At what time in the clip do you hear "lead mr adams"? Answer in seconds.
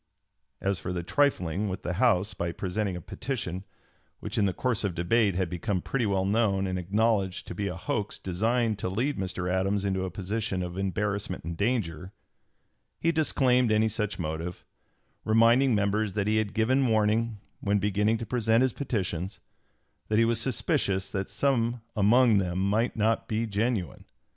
8.89-9.85